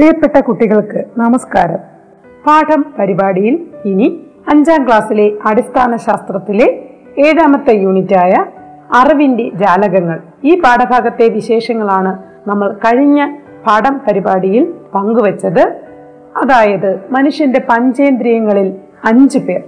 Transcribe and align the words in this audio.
പ്രിയപ്പെട്ട 0.00 0.40
കുട്ടികൾക്ക് 0.40 1.04
നമസ്കാരം. 1.18 1.78
പാഠം 2.46 2.84
പരിപാടിയിൽ 2.98 3.66
ഇനി 3.84 4.20
അഞ്ചാം 4.48 4.86
ക്ലാസ്സിലെ 4.86 5.32
അടിസ്ഥാന 5.46 5.96
ശാസ്ത്രത്തിലെ 5.96 6.88
ഏഴാമത്തെ 7.18 7.74
യൂണിറ്റായ 7.74 8.44
അറിവിന്റെ 8.94 9.50
ജാലകങ്ങൾ. 9.54 10.20
ഈ 10.44 10.60
പാഠഭാഗത്തെ 10.60 11.28
വിശേഷങ്ങളാണ് 11.28 12.22
നമ്മൾ 12.46 12.72
കഴിഞ്ഞ 12.72 13.36
പാഠം 13.66 14.00
പരിപാടിയിൽ 14.08 14.74
പങ്കുവച്ചത്. 14.94 15.60
അതായത് 16.36 17.00
മനുഷ്യന്റെ 17.10 17.60
പഞ്ചേന്ദ്രിയങ്ങളിൽ 17.70 18.74
അഞ്ചു 19.04 19.38
പേർ. 19.38 19.60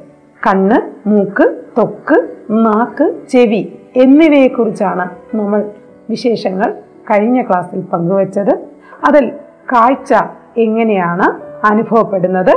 കണ്ണ് 0.46 1.08
മൂക്ക് 1.08 1.62
തൊക്ക് 1.78 2.28
നാക്ക് 2.50 3.14
ചെവി 3.28 3.72
എന്നിവയെക്കുറിച്ചാണ് 3.96 5.10
നമ്മൾ 5.34 5.70
വിശേഷങ്ങൾ 6.10 6.74
കഴിഞ്ഞ 7.10 7.42
ക്ലാസ്സിൽ 7.42 7.80
പങ്കുവച്ചത്. 7.80 8.58
അതിൽ 9.04 9.32
കാഴ്ച 9.72 10.12
എങ്ങനെയാണ് 10.58 11.26
അനുഭവപ്പെടുന്നത്? 11.66 12.52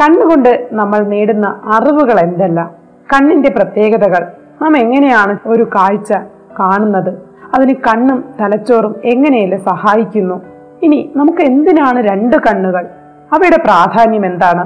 കണ്ണുകൊണ്ട് 0.00 0.68
നമ്മൾ 0.72 0.98
നേടുന്ന 0.98 1.60
അറിവുകൾ 1.64 2.20
എന്തല്ല? 2.20 2.70
കണ്ണിന്റെ 3.14 3.50
പ്രത്യേകതകൾ. 3.50 4.26
നാം 4.62 4.76
എങ്ങനെയാണ് 4.76 5.38
ഒരു 5.46 5.62
കാഴ്ച 5.62 6.12
കാണുന്നത്? 6.60 7.10
അതിന് 7.54 7.74
കണ്ണും 7.74 8.24
തലച്ചോറും 8.40 8.94
എങ്ങനെയല്ലേ 9.04 9.58
സഹായിക്കുന്നു? 9.58 10.40
ഇനി 10.82 11.12
നമുക്ക് 11.16 11.42
എന്തിനാണ് 11.42 11.98
രണ്ട് 12.10 12.36
കണ്ണുകൾ? 12.36 12.84
അവയുടെ 13.32 13.56
പ്രാധാന്യം 13.56 14.26
എന്താണ്? 14.26 14.64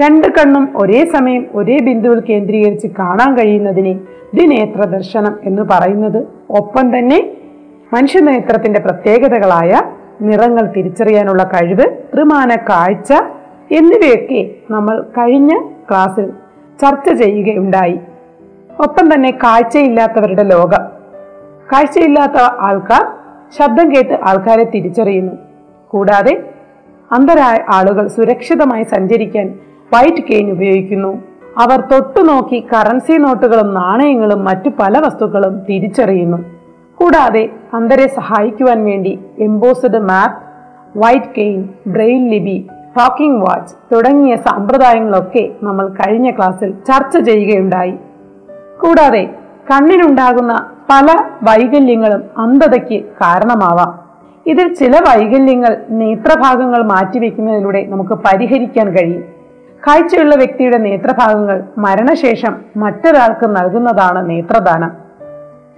രണ്ട് 0.00 0.26
കണ്ണും 0.28 0.72
ഒരേ 0.76 1.04
സമയം 1.04 1.46
ഒരേ 1.54 1.76
ബിന്ദുവിൽ 1.82 2.20
കേന്ദ്രീകരിച്ച് 2.20 2.88
കാണാൻ 2.98 3.38
കഴിയുന്നതിനെ 3.38 3.92
ദ്വിനേത്ര 4.34 4.84
ദർശനം 4.84 5.34
എന്ന് 5.44 5.62
പറയുന്നത് 5.62 6.26
ഒപ്പം 6.50 6.98
തന്നെ 6.98 7.34
മനുഷ്യനേത്രത്തിന്റെ 7.94 8.80
പ്രത്യേകതകളായ 8.80 9.72
നിറങ്ങൾ 10.20 10.72
തിരിച്ചറിയാനുള്ള 10.76 11.44
കഴിവ് 11.44 11.84
ത്രിമാന 12.14 12.54
കാഴ്ച 12.54 13.12
എന്നിവയൊക്കെ 13.72 14.50
നമ്മൾ 14.70 15.02
കഴിഞ്ഞ 15.02 15.58
ക്ലാസ്സിൽ 15.90 16.26
ചർച്ച 16.82 17.12
ചെയ്യുകയുണ്ടായി. 17.12 18.00
ഒപ്പം 18.80 19.14
തന്നെ 19.14 19.30
കാഴ്ചയില്ലാത്തവരുടെ 19.30 20.42
ലോകം. 20.42 20.96
കാഴ്ചയില്ലാത്ത 21.72 22.32
ആൾക്കാർ 22.58 23.06
ശബ്ദം 23.58 23.94
കേട്ട് 23.94 24.18
ആൾക്കാരെ 24.24 24.64
തിരിച്ചറിയുന്നു. 24.64 25.32
കൂടാതെ 25.88 26.50
അന്ധരായ 27.12 27.58
ആളുകൾ 27.74 28.06
സുരക്ഷിതമായി 28.06 28.82
സഞ്ചരിക്കാൻ 28.82 29.58
വൈറ്റ് 29.94 30.22
കെയിൻ 30.22 30.50
ഉപയോഗിക്കുന്നു. 30.50 31.22
അവർ 31.58 31.80
തൊട്ടുനോക്കി 31.80 32.66
കറൻസി 32.72 33.12
നോട്ടുകളും 33.12 33.74
നാണയങ്ങളും 33.74 34.44
മറ്റു 34.44 34.68
പല 34.68 34.98
വസ്തുക്കളും 34.98 35.58
തിരിച്ചറിയുന്നു. 35.58 36.55
കൂടാതെ 36.96 37.48
അന്ധരെ 37.74 38.06
സഹായിക്കുവാൻ 38.08 38.84
വേണ്ടി 38.84 39.20
embossed 39.38 39.98
map 39.98 40.46
white 40.98 41.34
cane 41.38 41.68
braille 41.86 42.30
Libi 42.30 42.68
ഫോക്കിംഗ് 42.96 43.40
വാച്ച് 43.40 43.94
തുടങ്ങിയ 43.94 44.36
സമ്പ്രദായങ്ങളൊക്കെ 44.36 45.48
നമ്മൾ 45.62 45.88
കഴിഞ്ഞ 45.88 46.30
ക്ലാസ്സിൽ 46.30 46.70
ചർച്ച 46.70 47.18
ചെയ്യുകയുണ്ടായി. 47.18 47.90
കൂടാതെ 48.82 49.30
കണ്ണിനുണ്ടാകുന്ന 49.70 50.70
പല 50.90 51.06
വൈകല്യങ്ങളും 51.42 52.22
അന്ധതയ്ക്ക് 52.38 53.04
കാരണമാവാം. 53.04 54.06
ഇതിൽ 54.46 54.74
ചില 54.74 54.96
വൈകല്യങ്ങൾ 54.96 55.84
നേത്രഭാഗങ്ങൾ 55.90 56.82
മാറ്റിവെക്കുന്നതിലൂടെ 56.82 57.86
നമുക്ക് 57.88 58.14
പരിഹരിക്കാൻ 58.14 58.88
കഴിയും. 58.88 59.24
കാഴ്ചയുള്ള 59.88 60.34
വ്യക്തിയുടെ 60.34 60.78
നേത്രഭാഗങ്ങൾ 60.78 61.64
മരണശേഷം 61.78 62.56
മറ്റൊരാൾക്ക് 62.76 63.56
നൽകുന്നതാണ് 63.56 64.30
നേത്രദാനം. 64.30 65.05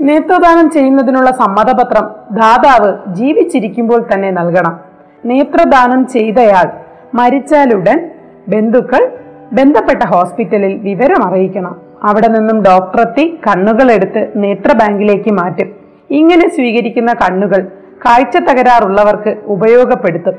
നേത്രദാനം 0.01 0.71
ചെയ്യുന്നതിനുള്ള 0.71 1.31
സമ്മതപത്രം 1.31 2.07
ദാതാവ് 2.31 3.15
ജീവിച്ചിരിക്കുമ്പോൾ 3.15 4.07
തന്നെ 4.15 4.31
നൽകണം. 4.31 4.81
നേത്രദാനം 5.25 6.07
ചെയ്തയാൾ 6.07 6.67
മരിച്ചാലുടൻ 7.15 8.11
ബന്ധുക്കൾ 8.49 9.13
ബന്ധപ്പെട്ട 9.53 10.03
ഹോസ്പിറ്റലിൽ 10.03 10.79
വിവരം 10.79 11.25
അറിയിക്കണം. 11.25 11.81
അവിടെ 12.03 12.29
നിന്നും 12.29 12.63
ഡോക്ടറെത്തി 12.63 13.41
കണ്ണുകൾ 13.47 13.93
എടുത്ത് 13.93 14.33
നേത്ര 14.37 14.73
ബാങ്കിലേക്ക് 14.73 15.31
മാറ്റും. 15.31 15.71
ഇങ്ങനെ 16.11 16.49
സ്വീകരിക്കുന്ന 16.49 17.15
കണ്ണുകൾ 17.15 17.67
കാഴ്ച 18.07 18.37
തകരാറുള്ളവർക്ക് 18.37 19.37
ഉപയോഗപ്പെടുത്തും. 19.45 20.35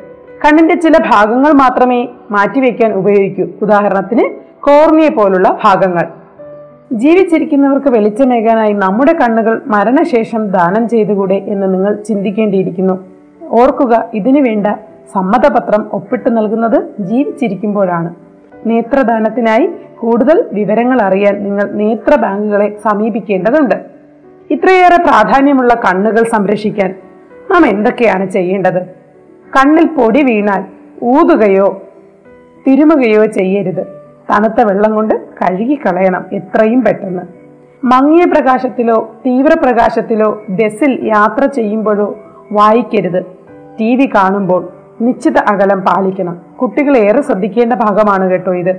കണ്ണിന്റെ 0.46 0.76
ചില 0.76 0.94
ഭാഗങ്ങൾ 1.12 1.52
മാത്രമേ 1.52 2.08
മാറ്റിവെക്കാൻ 2.32 2.94
ഉപയോഗിക്കൂ. 2.94 3.46
ഉദാഹരണത്തിന് 3.62 4.26
കോർണിയ 4.60 5.10
പോലുള്ള 5.10 5.58
ഭാഗങ്ങൾ. 5.64 6.08
ജീവിച്ചിരിക്കുന്നവർക്ക് 6.94 7.90
വെളിച്ചമേകാനായി 7.90 8.74
നമ്മുടെ 8.74 9.14
കണ്ണുകൾ 9.14 9.62
മരണശേഷം 9.66 10.48
ദാനം 10.48 10.90
ചെയ്തുകൂടെ 10.90 11.34
എന്ന് 11.34 11.74
നിങ്ങൾ 11.74 12.04
ചിന്തിക്കേണ്ടിയിരിക്കുന്നു. 12.04 13.06
ഓർക്കുക 13.50 14.10
ഇതിനു 14.14 14.42
വേണ്ട 14.42 14.68
സമ്മതപത്രം 15.14 15.90
ഒപ്പിട്ട് 15.94 16.38
നൽകുന്നത് 16.38 16.84
ജീവിച്ചിരിക്കുമ്പോഴാണ്. 17.00 18.16
നേത്രദാനത്തിനായി 18.66 19.70
കൂടുതൽ 20.00 20.46
വിവരങ്ങൾ 20.54 21.02
അറിയാൻ 21.02 21.44
നിങ്ങൾ 21.44 21.72
നേത്ര 21.72 22.16
ബാങ്കുകളെ 22.16 22.78
സമീപിക്കേണ്ടതുണ്ട്. 22.86 23.76
ഇത്രയേറെ 24.52 25.04
പ്രാധാന്യമുള്ള 25.04 25.74
കണ്ണുകൾ 25.74 26.24
സംരക്ഷിക്കാൻ 26.24 26.96
നാം 27.52 27.68
എന്തൊക്കെയാണ് 27.68 28.30
ചെയ്യേണ്ടത്? 28.30 28.82
കണ്ണിൽ 29.58 29.86
പൊടി 29.86 30.24
വീണാൽ 30.24 30.64
ഊതുകയോ 31.04 31.82
തിരുമുകയോ 32.68 33.26
ചെയ്യരുത്. 33.26 33.99
തണുത്ത 34.32 34.62
വെള്ളം 34.62 34.96
കൊണ്ട് 34.96 35.14
കഴുകി 35.16 35.76
കളയണം 35.76 36.26
എത്രയും 36.34 36.84
പെട്ടെന്ന്. 36.84 37.22
മങ്ങിയ 37.84 38.26
പ്രകാശത്തിലോ 38.26 39.12
തീവ്രപ്രകാശത്തിലോ 39.26 40.44
ബസ്സിൽ 40.50 41.00
യാത്ര 41.04 41.46
ചെയ്യുമ്പോഴോ 41.46 42.20
വായിക്കരുത്. 42.52 43.24
ടി 43.80 43.96
വി 43.96 44.06
കാണുമ്പോൾ 44.16 44.70
നിശ്ചിത 45.02 45.38
അകലം 45.38 45.82
പാലിക്കണം. 45.82 46.42
കുട്ടികൾ 46.62 46.98
ഏറെ 46.98 47.22
ശ്രദ്ധിക്കേണ്ട 47.22 47.74
ഭാഗമാണ് 47.74 48.30
കേട്ടോ 48.30 48.54
ഇത്. 48.54 48.76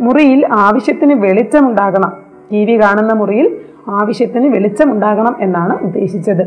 മുറിയിൽ 0.00 0.46
ആവശ്യത്തിന് 0.52 1.14
വെളിച്ചമുണ്ടാകണം. 1.14 2.12
ടി 2.52 2.64
വി 2.64 2.80
കാണുന്ന 2.80 3.12
മുറിയിൽ 3.12 3.60
ആവശ്യത്തിന് 3.88 4.54
വെളിച്ചമുണ്ടാകണം 4.54 5.36
എന്നാണ് 5.40 5.78
ഉദ്ദേശിച്ചത്. 5.82 6.42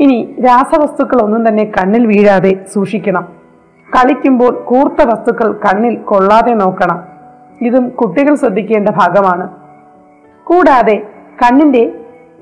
ഇനി 0.00 0.34
രാസവസ്തുക്കൾ 0.46 1.22
ഒന്നും 1.22 1.48
തന്നെ 1.48 1.64
കണ്ണിൽ 1.64 2.06
വീഴാതെ 2.06 2.64
സൂക്ഷിക്കണം. 2.74 3.28
കളിക്കുമ്പോൾ 3.96 4.50
കൂർത്ത 4.50 5.08
വസ്തുക്കൾ 5.08 5.52
കണ്ണിൽ 5.52 5.96
കൊള്ളാതെ 5.96 6.54
നോക്കണം. 6.54 7.07
ഇതും 7.62 7.88
കുട്ടികൾ 7.88 8.34
ശ്രദ്ധിക്കേണ്ട 8.34 8.88
ഭാഗമാണ്. 8.88 9.48
കൂടാതെ 10.44 11.02
കണ്ണിന്റെ 11.42 11.92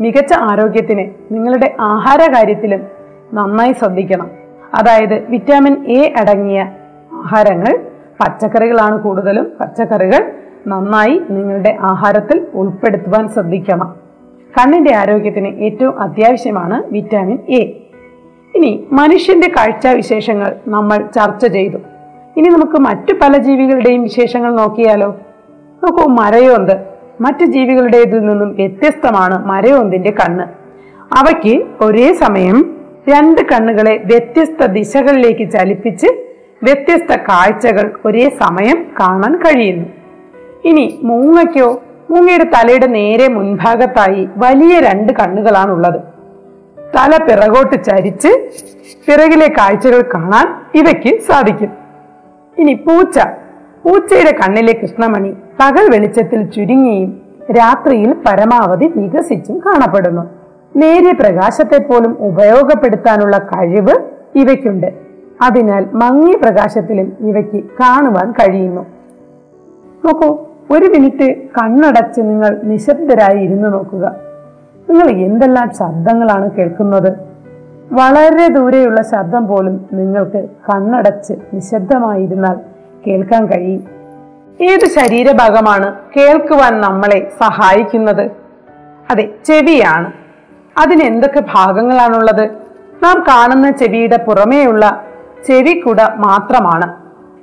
മികച്ച 0.01 0.33
ആരോഗ്യത്തിന് 0.33 1.35
നിങ്ങളുടെ 1.35 1.77
ആഹാര 1.81 2.33
കാര്യത്തിലും 2.33 2.87
നന്നായി 3.35 3.73
ശ്രദ്ധിക്കണം. 3.73 4.31
അതായത് 4.75 5.31
വിറ്റാമിൻ 5.31 5.87
എ 5.87 6.15
അടങ്ങിയ 6.21 6.73
ആഹാരങ്ങൾ 7.13 7.79
പച്ചക്കറികളാണ് 8.21 9.03
കൂടുതലും. 9.03 9.53
പച്ചക്കറികൾ 9.61 10.33
നന്നായി 10.67 11.23
നിങ്ങളുടെ 11.31 11.77
ആഹാരത്തിൽ 11.81 12.47
ഉൾപ്പെടുത്തുവാൻ 12.55 13.29
ശ്രദ്ധിക്കണം. 13.29 13.97
കണ്ണിന്റെ 14.61 14.95
ആരോഗ്യത്തിന് 14.95 15.49
ഏറ്റവും 15.49 16.01
അത്യാവശ്യമാണ് 16.01 16.83
വിറ്റാമിൻ 16.93 17.39
എ. 17.49 17.63
ഇനി 18.55 18.87
മനുഷ്യന്റെ 18.93 19.49
കാഴ്ച 19.49 19.87
വിശേഷങ്ങൾ 19.87 20.57
നമ്മൾ 20.69 20.97
ചർച്ച 20.97 21.47
ചെയ്തു. 21.47 21.79
ഇനി 22.37 22.49
നമുക്ക് 22.49 22.79
മറ്റു 22.79 23.15
പല 23.15 23.37
ജീവികളുടെയും 23.37 24.03
വിശേഷങ്ങൾ 24.03 24.57
നോക്കിയാലോ? 24.57 25.21
നോക്കൂ 25.85 26.09
മരയോന്ത്. 26.09 26.73
മറ്റു 27.21 27.45
ജീവികളുടേതിൽ 27.45 28.19
നിന്നും 28.19 28.55
വ്യത്യസ്തമാണ് 28.55 29.47
മരയോന്തിന്റെ 29.47 30.11
കണ്ണ്. 30.11 30.43
അവയ്ക്ക് 31.19 31.63
ഒരേ 31.81 32.13
സമയം 32.13 32.77
രണ്ട് 33.09 33.41
കണ്ണുകളെ 33.41 34.03
വ്യത്യസ്ത 34.05 34.67
ദിശകളിലേക്ക് 34.67 35.51
ചലിപ്പിച്ച് 35.51 36.07
വ്യത്യസ്ത 36.63 37.17
കാഴ്ചകൾ 37.17 37.93
ഒരേ 38.05 38.29
സമയം 38.29 38.87
കാണാൻ 39.01 39.39
കഴിയുന്നു. 39.39 39.87
ഇനി 40.65 41.01
മൂങ്ങയ്ക്കോ 41.03 41.83
മൂങ്ങയുടെ 42.11 42.45
തലയുടെ 42.45 42.87
നേരെ 42.87 43.29
മുൻഭാഗത്തായി 43.29 44.29
വലിയ 44.37 44.81
രണ്ട് 44.81 45.13
കണ്ണുകളാണുള്ളത്. 45.13 46.01
തല 46.97 47.25
പിറകോട്ട് 47.25 47.85
ചരിച്ച് 47.85 48.29
പിറകിലെ 49.07 49.49
കാഴ്ചകൾ 49.49 50.01
കാണാൻ 50.03 50.47
ഇവയ്ക്ക് 50.75 51.21
സാധിക്കും. 51.21 51.86
ഇനി 52.59 52.75
പൂച്ച. 52.75 53.19
പൂച്ചയുടെ 53.85 54.33
കണ്ണിലെ 54.33 54.73
കൃഷ്ണമണി 54.73 55.31
പകൽ 55.61 55.91
വെളിച്ചത്തിൽ 55.91 56.51
ചുരുങ്ങിയും 56.51 57.23
രാത്രിയിൽ 57.51 58.13
പരമാവധി 58.13 58.93
വികസിച്ചും 58.97 59.59
കാണപ്പെടുന്നു. 59.59 60.23
നേരിയ 60.77 61.13
പ്രകാശത്തെ 61.13 61.79
പോലും 61.79 62.17
ഉപയോഗപ്പെടുത്താനുള്ള 62.21 63.39
കഴിവ് 63.39 63.95
ഇവയ്ക്കുണ്ട്. 64.35 64.87
അതിനാൽ 65.43 65.87
മങ്ങിയ 65.95 66.37
പ്രകാശത്തിലും 66.37 67.17
ഇവയ്ക്ക് 67.21 67.65
കാണുവാൻ 67.81 68.33
കഴിയുന്നു. 68.33 68.87
നോക്കൂ 70.05 70.39
ഒരു 70.71 70.85
മിനിറ്റ് 70.85 71.37
കണ്ണടച്ച് 71.49 72.21
നിങ്ങൾ 72.21 72.61
നിശബ്ദരായി 72.65 73.39
ഇരുന്നു 73.39 73.69
നോക്കുക. 73.69 74.17
നിങ്ങൾ 74.91 75.11
എന്തെല്ലാം 75.11 75.71
ശബ്ദങ്ങളാണ് 75.79 76.51
കേൾക്കുന്നത്? 76.51 77.36
വളരെ 77.93 78.49
ദൂരെയുള്ള 78.49 79.03
ശബ്ദം 79.03 79.47
പോലും 79.47 79.89
നിങ്ങൾക്ക് 79.93 80.49
കണ്ണടച്ച് 80.71 81.33
നിശബ്ദമായിരുന്നാൽ 81.55 82.57
കേൾക്കാൻ 83.07 83.47
കഴിയും. 83.47 83.89
ഏത് 84.61 84.87
ശരീരഭാഗമാണ് 84.87 85.95
കേൾക്കുവാൻ 86.17 86.81
നമ്മളെ 86.81 87.33
സഹായിക്കുന്നത്? 87.41 88.31
അതെ 89.11 89.29
ചെവിയാണ്. 89.45 90.13
അതിന് 90.79 91.03
എന്തൊക്കെ 91.03 91.43
ഭാഗങ്ങളാണുള്ളത്? 91.55 92.51
നാം 93.03 93.25
കാണുന്ന 93.29 93.71
ചെവിയുടെ 93.71 94.17
പുറമേയുള്ള 94.17 95.05
ചെവിക്കുട 95.49 96.03
മാത്രമാണ്. 96.15 96.95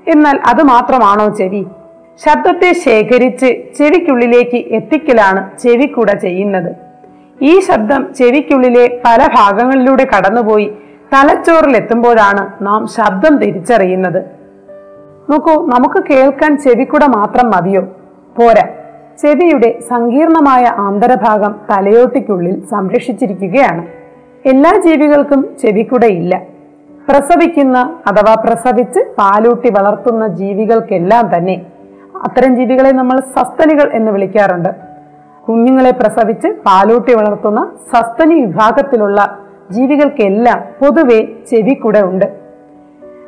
എന്നാൽ 0.10 0.40
അത് 0.48 0.64
മാത്രമാണോ 0.64 1.36
ചെവി? 1.36 1.66
ശബ്ദത്തെ 2.26 2.74
ശേഖരിച്ച് 2.74 3.78
ചെവിക്കുള്ളിലേക്ക് 3.78 4.58
എത്തിക്കലാണ് 4.58 5.58
ചെവിക്കുട 5.60 6.12
ചെയ്യുന്നത്. 6.18 6.83
ഈ 7.42 7.60
ശബ്ദം 7.60 8.14
ചെവിക്കുള്ളിലെ 8.14 9.02
പല 9.06 9.28
ഭാഗങ്ങളിലൂടെ 9.36 10.08
കടന്നുപോയി 10.18 10.74
തലച്ചോറിലെത്തുമ്പോഴാണ് 11.14 12.52
നാം 12.62 12.88
ശബ്ദം 12.88 13.38
തിരിച്ചറിയുന്നത്. 13.38 14.24
നോക്കൂ 15.32 15.66
നമുക്ക് 15.66 16.04
കേൾക്കാൻ 16.10 16.58
ചെവിക്കുട 16.58 17.04
മാത്രം 17.04 17.52
മതിയോ? 17.52 17.82
പോരാ. 18.38 18.68
ചെവിയുടെ 19.22 19.80
സങ്കീർണമായ 19.90 20.64
ആന്തരഭാഗം 20.78 21.56
തലയോട്ടിക്കുള്ളിൽ 21.72 22.66
സംരക്ഷിച്ചിരിക്കുകയാണ്. 22.72 23.88
എല്ലാ 24.48 24.82
ജീവികൾക്കും 24.86 25.56
ചെവിക്കുടയില്ല 25.62 26.42
പ്രസവിക്കുന്ന 27.10 27.78
അഥവാ 28.08 28.34
പ്രസവിച്ച് 28.34 29.00
പാലൂട്ടി 29.00 29.70
വളർത്തുന്ന 29.70 30.28
ജീവികൾക്കെല്ലാം 30.28 31.38
തന്നെ 31.38 31.62
അത്തരം 32.24 32.56
ജീവികളെ 32.56 32.92
നമ്മൾ 32.92 33.20
സസ്തനികൾ 33.20 33.92
എന്ന് 33.94 34.12
വിളിക്കാറുണ്ട്. 34.12 34.93
കുഞ്ഞുങ്ങളെ 35.50 35.92
പ്രസവിച്ച് 35.92 36.48
പാലൂട്ടി 36.48 37.14
വളർത്തുന്ന 37.14 37.72
സസ്തനി 37.94 38.34
വിഭാഗത്തിലുള്ള 38.34 39.40
ജീവികൾക്കെല്ലാം 39.72 40.64
പൊതുവെ 40.82 41.26
ചെവിക്കുട 41.52 42.02
ഉണ്ട്. 42.02 42.26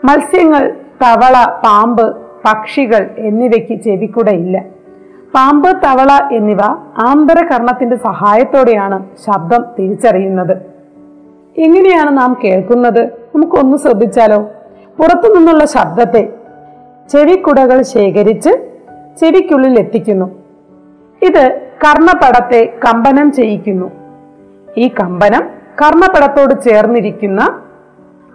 മത്സ്യങ്ങൾ 0.04 0.76
തവള 1.02 1.62
പാമ്പ് 1.66 2.16
പക്ഷികൾ 2.46 3.10
എന്നിവയ്ക്ക് 3.18 3.82
ചെവിക്കുടയില്ല 3.84 4.64
പാമ്പ് 5.36 5.70
തവള 5.70 6.30
എന്നിവ 6.32 6.62
ആന്തരകർണത്തിന്റെ 6.98 7.96
സഹായത്തോടെയാണ് 7.96 9.10
ശബ്ദം 9.28 9.66
തിരിച്ചറിയുന്നത്. 9.80 10.58
എങ്ങനെയാണ് 11.58 12.18
നാം 12.18 12.38
കേൾക്കുന്നത്? 12.44 13.04
നമുക്കൊന്ന് 13.06 13.78
ശ്രദ്ധിച്ചാലോ? 13.78 14.42
പുറത്തു 15.00 15.36
നിന്നുള്ള 15.38 15.66
ശബ്ദത്തെ 15.66 16.34
ചെവിക്കുടകൾ 17.10 17.82
ശേഖരിച്ച് 17.82 18.50
ചെവിക്കുള്ളിൽ 19.20 19.80
എത്തിക്കുന്നു. 19.80 20.26
ഇത് 21.22 21.65
കർണപടത്തെ 21.84 22.74
കമ്പനം 22.86 23.32
ചെയ്യിക്കുന്നു. 23.32 23.92
ഈ 24.78 24.88
കമ്പനം 24.88 25.42
കർണപടത്തോട് 25.82 26.70
ചേർന്നിരിക്കുന്ന 26.70 27.62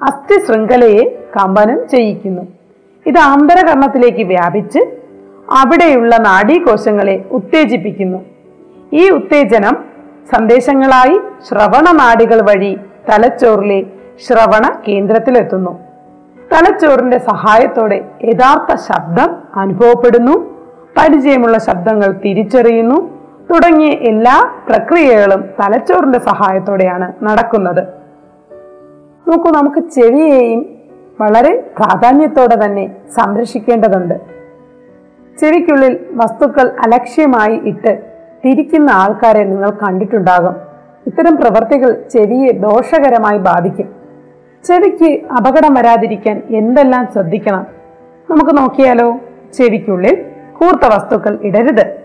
അസ്ഥി 0.02 0.38
ശൃംഖലയെ 0.38 1.28
കമ്പനം 1.36 1.88
ചെയ്യിക്കുന്നു. 1.88 2.42
ഇത് 3.06 3.18
ആന്തരകർണത്തിലേക്ക് 3.18 4.22
വ്യാപിച്ച് 4.24 4.78
അവിടെയുള്ള 5.52 6.16
നാഡീകോശങ്ങളെ 6.16 7.24
ഉത്തേജിപ്പിക്കുന്നു. 7.30 8.18
ഈ 8.92 9.10
ഉത്തേജനം 9.10 9.84
സന്ദേശങ്ങളായി 10.36 11.20
ശ്രവണ 11.48 11.92
നാടികൾ 11.92 12.40
വഴി 12.40 12.78
തലച്ചോറിലെ 13.10 13.86
ശ്രവണ 14.26 14.80
കേന്ദ്രത്തിലെത്തുന്നു. 14.88 15.78
തലച്ചോറിന്റെ 16.52 17.18
സഹായത്തോടെ 17.18 18.04
യഥാർത്ഥ 18.24 18.74
ശബ്ദം 18.74 19.36
അനുഭവപ്പെടുന്നു. 19.56 20.60
പരിചയമുള്ള 20.98 21.58
ശബ്ദങ്ങൾ 21.58 22.12
തിരിച്ചറിയുന്നു. 22.12 23.19
തുടങ്ങിയ 23.50 23.88
എല്ലാ 23.88 24.52
പ്രക്രിയകളും 24.68 25.44
തലച്ചോറിന്റെ 25.60 26.18
സഹായത്തോടെയാണ് 26.18 27.12
നടക്കുന്നത്. 27.22 27.82
നോക്കൂ 29.28 29.50
നമുക്ക് 29.50 29.88
ചെവിയെയും 29.88 30.78
വളരെ 31.20 31.70
പ്രാധാന്യത്തോടെ 31.78 32.64
തന്നെ 32.64 32.96
സംരക്ഷിക്കേണ്ടതുണ്ട്. 33.16 34.14
ചെവിക്കുള്ളിൽ 35.40 35.98
വസ്തുക്കൾ 36.12 36.68
അലക്ഷ്യമായി 36.68 37.60
ഇട്ട് 37.64 38.02
തിരിക്കുന്ന 38.44 38.90
ആൾക്കാരെ 38.90 39.44
നിങ്ങൾ 39.44 39.70
കണ്ടിട്ടുണ്ടാകും. 39.70 40.56
ഇത്തരം 41.06 41.36
പ്രവർത്തികൾ 41.36 42.04
ചെവിയെ 42.10 42.52
ദോഷകരമായി 42.52 43.38
ബാധിക്കും. 43.38 43.94
ചെവിക്ക് 44.64 45.20
അപകടം 45.32 45.74
വരാതിരിക്കാൻ 45.74 46.42
എന്തെല്ലാം 46.50 47.08
ശ്രദ്ധിക്കണം? 47.12 47.66
നമുക്ക് 48.30 48.58
നോക്കിയാലോ? 48.58 49.18
ചെവിക്കുള്ളിൽ 49.54 50.24
കൂർത്ത 50.60 50.94
വസ്തുക്കൾ 50.94 51.38
ഇടരുത്. 51.42 51.99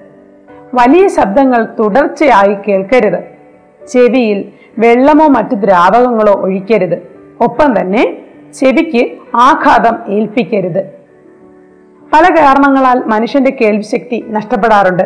വലിയ 0.74 1.08
ശബ്ദങ്ങൾ 1.08 1.68
തുടർച്ചയായി 1.80 2.58
കേൾക്കരുത്. 2.68 3.20
ചെവിയിൽ 3.88 4.52
വെള്ളമോ 4.78 5.28
മറ്റു 5.28 5.56
ദ്രാവകങ്ങളോ 5.56 6.34
ഒഴിക്കരുത്. 6.34 7.16
ഒപ്പം 7.42 7.80
തന്നെ 7.80 8.18
ചെവിക്ക് 8.54 9.12
ആഘാതം 9.36 10.14
ഏൽപ്പിക്കരുത്. 10.14 10.86
പല 12.14 12.24
കാരണങ്ങളാൽ 12.40 13.04
മനുഷ്യന്റെ 13.06 13.58
കേൾവിശക്തി 13.62 14.26
നഷ്ടപ്പെടാറുണ്ട്. 14.28 15.04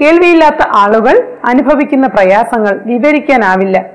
കേൾവിയില്ലാത്ത 0.00 0.68
ആളുകൾ 0.74 1.36
അനുഭവിക്കുന്ന 1.44 2.06
പ്രയാസങ്ങൾ 2.06 2.80
വിവരിക്കാനാവില്ല. 2.86 3.86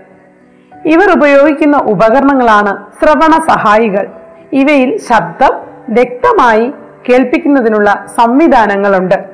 ഇവർ 0.85 1.17
ഉപയോഗിക്കുന്ന 1.17 1.77
ഉപകരണങ്ങളാണ് 1.77 2.85
ശ്രവണ 3.01 3.31
സഹായികൾ. 3.47 4.07
ഇവയിൽ 4.53 4.97
ശബ്ദം 4.97 5.51
വ്യക്തമായി 5.89 6.73
കേൾപ്പിക്കുന്നതിനുള്ള 7.09 8.05
സംവിധാനങ്ങളുണ്ട്. 8.15 9.32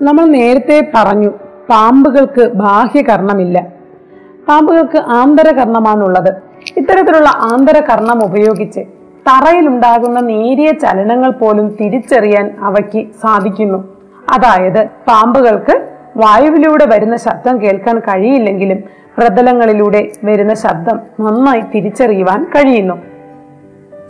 നമ്മൾ 0.00 0.24
നേരത്തെ 0.24 0.90
പറഞ്ഞു 0.94 1.28
പാമ്പുകൾക്ക് 1.70 2.52
ബാഹ്യകർണമില്ല. 2.54 3.66
പാമ്പുകൾക്ക് 4.48 4.98
ആന്തരകർണമാണുള്ളത്. 4.98 6.34
ഇത്തരത്തിലുള്ള 6.76 7.28
ആന്തരകർണം 7.28 8.24
ഉപയോഗിച്ച് 8.24 8.80
തറയിലുണ്ടാകുന്ന 9.28 10.20
നേരിയ 10.20 10.72
ചലനങ്ങൾ 10.72 11.30
പോലും 11.30 11.76
തിരിച്ചറിയാൻ 11.80 12.56
അവയ്ക്ക് 12.60 13.06
സാധിക്കുന്നു. 13.22 13.96
അതായത് 14.30 14.84
പാമ്പുകൾക്ക് 14.84 15.88
വായുവിലൂടെ 16.16 16.86
വരുന്ന 16.86 17.16
ശബ്ദം 17.16 17.62
കേൾക്കാൻ 17.62 17.98
കഴിയില്ലെങ്കിലും 17.98 18.78
പ്രതലങ്ങളിലൂടെ 19.18 20.08
വരുന്ന 20.24 20.54
ശബ്ദം 20.54 21.00
നന്നായി 21.20 21.60
തിരിച്ചറിയുവാൻ 21.60 22.44
കഴിയുന്നു. 22.44 22.94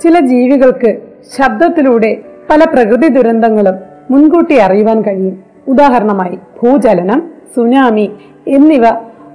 ചില 0.02 0.20
ജീവികൾക്ക് 0.20 0.98
ശബ്ദത്തിലൂടെ 1.38 2.16
പല 2.50 2.64
പ്രകൃതി 2.64 3.08
ദുരന്തങ്ങളും 3.08 3.74
മുൻകൂട്ടി 4.10 4.56
അറിയുവാൻ 4.56 5.02
കഴിയും. 5.02 5.47
ഉദാഹരണമായി 5.68 6.38
ഭൂചലനം 6.62 7.22
സുനാമി 7.56 8.12
എന്നിവ 8.48 8.82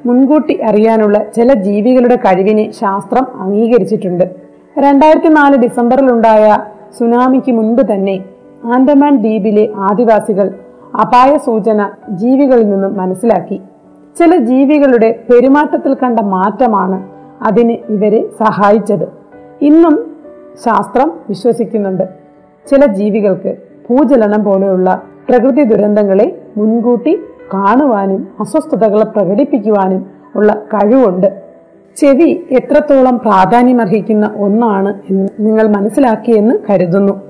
മുൻകൂട്ടി 0.06 0.62
അറിയാനുള്ള 0.62 1.24
ചില 1.36 1.54
ജീവികളുടെ 1.54 2.16
കഴിവിനെ 2.16 2.72
ശാസ്ത്രം 2.72 3.42
അംഗീകരിച്ചിട്ടുണ്ട്. 3.42 4.24
രണ്ടായിരത്തി 4.80 5.28
നാല് 5.28 5.58
ഡിസംബറിലുണ്ടായ 5.58 6.58
സുനാമിക്ക് 7.00 7.52
മുൻപ് 7.52 7.82
തന്നെ 7.94 8.24
ആൻഡമാൻ 8.64 9.16
ദ്വീപിലെ 9.16 9.70
ആദിവാസികൾ 9.76 10.54
അപായ 11.02 11.38
സൂചന 11.38 11.90
ജീവികളിൽ 12.10 12.70
നിന്നും 12.70 12.98
മനസ്സിലാക്കി. 12.98 13.62
ചില 14.20 14.38
ജീവികളുടെ 14.38 15.20
പെരുമാറ്റത്തിൽ 15.30 15.94
കണ്ട 15.94 16.20
മാറ്റമാണ് 16.20 17.04
അതിന് 17.44 17.72
ഇവരെ 17.72 18.28
സഹായിച്ചത്. 18.40 19.08
ഇന്നും 19.62 20.16
ശാസ്ത്രം 20.66 21.12
വിശ്വസിക്കുന്നുണ്ട്. 21.30 22.04
ചില 22.70 22.86
ജീവികൾക്ക് 22.86 23.58
ഭൂചലനം 23.90 24.44
പോലെയുള്ള 24.44 25.04
പ്രകൃതി 25.30 25.64
ദുരന്തങ്ങളെ 25.64 26.42
മുൻകൂട്ടി 26.58 27.20
കാണുവാനും 27.54 28.28
അസ്വസ്ഥതകൾ 28.40 29.04
പ്രകടിപ്പിക്കുവാനും 29.04 30.06
ഉള്ള 30.36 30.54
കഴിവുണ്ട്. 30.54 31.42
ചെവി 31.96 32.44
എത്രത്തോളം 32.52 33.20
പ്രാധാന്യമർഹിക്കുന്ന 33.20 34.34
ഒന്നാണ് 34.38 35.00
എന്ന് 35.10 35.30
നിങ്ങൾ 35.40 35.68
മനസ്സിലാക്കിയെന്ന് 35.68 36.56
കരുതുന്നു. 36.70 37.22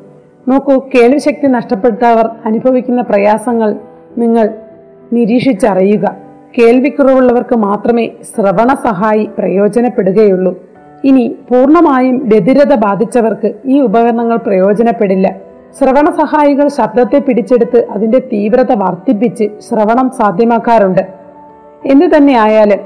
നോക്കൂ 0.47 0.79
കേൾവിശക്തി 0.95 1.47
നഷ്ടപ്പെട്ടവർ 1.47 2.29
അനുഭവിക്കുന്ന 2.45 3.01
പ്രയാസങ്ങൾ 3.01 3.75
നിങ്ങൾ 4.17 4.49
നിരീക്ഷിച്ചറിയുക. 5.13 6.15
കേൾവിക്കുറവുള്ളവർക്ക് 6.57 7.55
മാത്രമേ 7.55 8.11
ശ്രവണ 8.35 8.73
സഹായി 8.83 9.29
പ്രയോജനപ്പെടുകയുള്ളൂ. 9.37 10.59
ഇനി 11.03 11.35
പൂർണമായും 11.49 12.29
ബധിരത 12.29 12.75
ബാധിച്ചവർക്ക് 12.75 13.53
ഈ 13.65 13.81
ഉപകരണങ്ങൾ 13.81 14.37
പ്രയോജനപ്പെടില്ല. 14.37 15.35
ശ്രവണ 15.77 16.09
സഹായികൾ 16.09 16.67
ശബ്ദത്തെ 16.67 17.19
പിടിച്ചെടുത്ത് 17.19 17.87
അതിന്റെ 17.89 18.19
തീവ്രത 18.19 18.71
വർദ്ധിപ്പിച്ച് 18.71 19.49
ശ്രവണം 19.69 20.11
സാധ്യമാക്കാറുണ്ട്. 20.17 21.07
എന്തു 21.85 22.05
തന്നെ 22.05 22.39
ആയാലും 22.39 22.77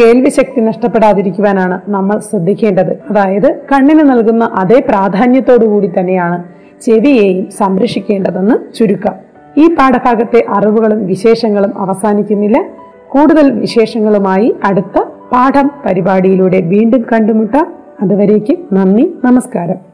കേൾവി 0.00 0.28
ശക്തി 0.28 0.60
നഷ്ടപ്പെടാതിരിക്കുവാനാണ് 0.60 1.80
നമ്മൾ 1.88 2.18
ശ്രദ്ധിക്കേണ്ടത്. 2.18 2.90
അതായത് 3.10 3.60
കണ്ണിന് 3.72 4.00
നൽകുന്ന 4.00 4.50
അതേ 4.54 4.82
പ്രാധാന്യത്തോടു 4.88 5.64
കൂടി 5.66 5.90
തന്നെയാണ് 5.98 6.44
ചെവിയെയും 6.80 7.50
സംരക്ഷിക്കേണ്ടതെന്ന് 7.50 8.74
ചുരുക്കം. 8.74 9.12
ഈ 9.56 9.74
പാഠഭാഗത്തെ 9.74 10.44
അറിവുകളും 10.48 11.06
വിശേഷങ്ങളും 11.06 11.78
അവസാനിക്കുന്നില്ല. 11.78 12.64
കൂടുതൽ 13.08 13.50
വിശേഷങ്ങളുമായി 13.50 14.56
അടുത്ത 14.64 15.02
പാഠം 15.32 15.70
പരിപാടിയിലൂടെ 15.86 16.60
വീണ്ടും 16.60 17.06
കണ്ടുമുട്ടാം. 17.12 17.74
അതുവരേക്കും 18.02 18.68
നന്ദി 18.72 19.14
നമസ്കാരം. 19.24 19.93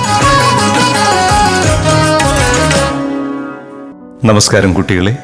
നമസ്കാരം 4.25 4.73
കുട്ടികളെ. 4.73 5.17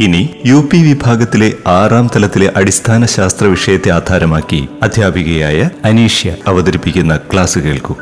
ഇനി 0.00 0.30
യു 0.46 0.56
പി 0.72 0.78
വിഭാഗത്തിലെ 0.88 1.52
ആറാം 1.66 2.06
തലത്തിലെ 2.14 2.52
അടിസ്ഥാന 2.56 3.04
ശാസ്ത്ര 3.04 3.46
വിഷയത്തെ 3.46 3.90
ആധാരമാക്കി 3.90 4.68
അധ്യാപികയായ 4.82 5.70
അനീഷ്യ 5.84 6.34
അവതരിപ്പിക്കുന്ന 6.46 7.16
ക്ലാസ് 7.16 7.58
കേൾക്കൂ. 7.58 7.94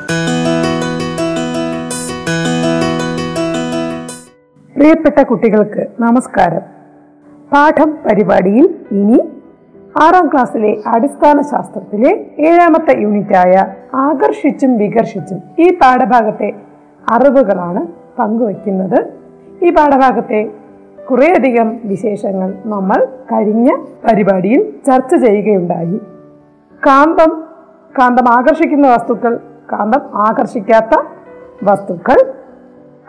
പ്രിയപ്പെട്ട 4.77 5.23
കുട്ടികൾക്ക് 5.23 5.87
നമസ്കാരം. 6.01 6.61
പാഠം 7.53 7.99
പരിപാടിയിൽ 8.07 8.75
ഇനി 8.93 9.21
ആറാം 10.03 10.29
ക്ലാസ്സിലെ 10.33 10.77
അടിസ്ഥാന 10.87 11.41
ശാസ്ത്രത്തിലെ 11.41 12.27
ഏഴാമത്തെ 12.39 13.03
യൂണിറ്റായ 13.03 13.67
ആകർഷിച്ചും 13.95 14.79
വികർഷിച്ചും 14.79 15.43
ഈ 15.59 15.71
പാഠഭാഗത്തെ 15.75 16.53
അറിവുകളാണ് 17.09 17.87
പങ്കുവയ്ക്കുന്നത്. 18.19 19.22
ഈ 19.63 19.71
പാഠഭാഗത്തെ 19.71 20.41
കുറേയധികം 21.11 21.69
വിശേഷങ്ങൾ 21.85 22.55
നമ്മൾ 22.65 22.99
കഴിഞ്ഞ 23.33 23.69
പരിപാടിയിൽ 24.05 24.61
ചർച്ച 24.87 25.15
ചെയ്യുകയുണ്ടായി. 25.15 25.99
കാന്തം 26.87 27.31
കാന്തം 27.99 28.29
ആകർഷിക്കുന്ന 28.33 28.87
വസ്തുക്കൾ 28.89 29.41
കാന്തം 29.73 30.03
ആകർഷിക്കാത്ത 30.15 30.95
വസ്തുക്കൾ 31.65 32.19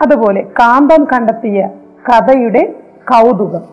അതുപോലെ 0.02 0.40
കാന്തം 0.42 1.04
കണ്ടെത്തിയ 1.04 1.70
കഥയുടെ 2.08 2.62
കൗതുകം 3.10 3.64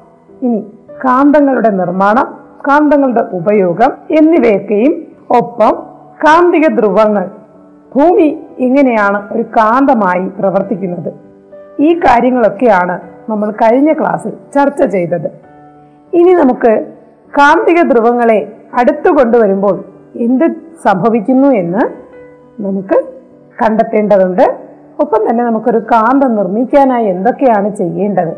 ഇനി 0.42 0.62
കാന്തങ്ങളുടെ 1.06 1.70
നിർമ്മാണം 1.70 2.28
കാന്തങ്ങളുടെ 2.68 3.24
ഉപയോഗം 3.32 3.92
എന്നിവയൊക്കെയും 4.10 4.94
ഒപ്പം 5.38 5.74
കാന്തിക 6.24 6.68
ധ്രുവങ്ങൾ 6.68 7.26
ഭൂമി 7.96 8.28
എങ്ങനെയാണ് 8.60 9.34
ഒരു 9.34 9.44
കാന്തമായി 9.44 10.26
പ്രവർത്തിക്കുന്നത്. 10.40 11.31
ഈ 11.82 11.90
കാര്യങ്ങളൊക്കെയാണ് 12.00 12.96
നമ്മൾ 13.30 13.52
കഴിഞ്ഞ 13.52 13.94
ക്ലാസ്സിൽ 13.94 14.34
ചർച്ച 14.56 14.84
ചെയ്തത്. 14.84 15.28
ഇനി 16.14 16.34
നമുക്ക് 16.34 16.72
കാന്തിക 17.38 17.82
ധ്രുവങ്ങളെ 17.82 18.40
അടുത്തു 18.74 19.10
കൊണ്ടുവരുമ്പോൾ 19.10 19.76
എന്ത് 20.16 20.46
സംഭവിക്കുന്നു 20.84 21.48
എന്ന് 21.48 21.84
നമുക്ക് 22.64 22.98
കണ്ടെത്തേണ്ടതുണ്ട്. 23.62 24.46
ഒപ്പം 25.00 25.22
തന്നെ 25.30 25.44
നമുക്കൊരു 25.44 25.78
കാന്തം 25.78 26.36
നിർമ്മിക്കാനായി 26.36 27.06
എന്തൊക്കെയാണ് 27.06 27.76
ചെയ്യേണ്ടത്? 27.76 28.34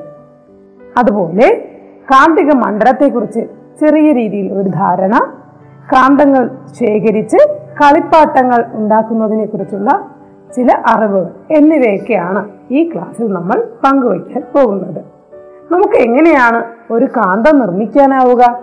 അതുപോലെ 0.98 1.48
കാന്തിക 2.12 2.52
മണ്ഡലത്തെക്കുറിച്ച് 2.54 3.42
ചെറിയ 3.80 4.12
രീതിയിൽ 4.14 4.48
ഒരു 4.54 4.70
ധാരണ 4.70 5.16
കാന്തങ്ങൾ 5.94 6.44
ശേഖരിച്ച് 6.80 7.40
കളിപ്പാട്ടങ്ങൾ 7.82 8.66
ഉണ്ടാക്കുന്നതിനെ 8.74 9.46
കുറിച്ചുള്ള 9.46 9.92
ചില 10.56 10.68
അറിവുകൾ 10.86 11.30
എന്നിവയൊക്കെയാണ് 11.52 12.50
ഈ 12.72 12.92
ക്ലാസ്സിൽ 12.94 13.28
നമ്മൾ 13.28 13.68
പങ്കുവയ്ക്കാൻ 13.84 14.44
പോകുന്നത്. 14.54 15.02
നമുക്ക് 15.72 15.94
എങ്ങനെയാണ് 15.94 16.64
ഒരു 16.94 17.06
കാന്തം 17.06 17.60
നിർമ്മിക്കാനാവുക? 17.60 18.60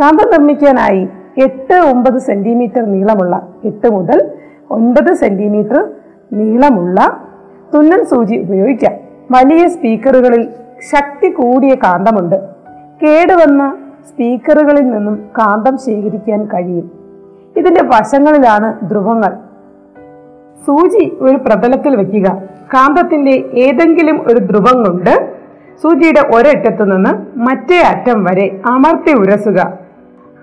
കാന്തം 0.00 0.30
നിർമ്മിക്കാനായി 0.30 1.08
എട്ട് 1.38 1.74
ഒമ്പത് 1.74 2.18
സെന്റിമീറ്റർ 2.18 2.92
നീളമുള്ള 2.92 3.48
എട്ട് 3.64 3.92
മുതൽ 3.92 4.30
ഒൻപത് 4.70 5.14
സെന്റിമീറ്റർ 5.14 5.88
നീളമുള്ള 6.32 7.26
തുന്നൽ 7.74 8.04
സൂചി 8.04 8.36
ഉപയോഗിക്കാം. 8.36 8.92
വലിയ 9.30 9.68
സ്പീക്കറുകളിൽ 9.68 10.48
ശക്തി 10.92 11.30
കൂടിയ 11.30 11.74
കാന്തമുണ്ട്. 11.74 12.36
കേടുവന്ന 13.02 13.76
സ്പീക്കറുകളിൽ 14.08 14.90
നിന്നും 14.90 15.30
കാന്തം 15.38 15.78
ശേഖരിക്കാൻ 15.78 16.44
കഴിയും. 16.44 16.90
ഇതിന്റെ 17.56 17.82
വശങ്ങളിലാണ് 17.82 18.88
ധ്രുവങ്ങൾ. 18.88 19.32
സൂചി 20.66 21.16
ഒരു 21.20 21.36
പ്രതലത്തിൽ 21.36 21.96
വയ്ക്കുക 21.96 22.42
കാന്തത്തിന്റെ 22.74 23.30
ഏതെങ്കിലും 23.54 24.22
ഒരു 24.26 24.38
ധ്രുവം 24.38 24.84
കൊണ്ട് 24.84 25.34
സൂചിയുടെ 25.82 26.36
ഒരറ്റത്തു 26.36 26.84
നിന്ന് 26.84 27.38
മറ്റേ 27.38 27.82
അറ്റം 27.82 28.24
വരെ 28.24 28.60
അമർത്തി 28.66 29.12
ഉരസുക. 29.12 29.62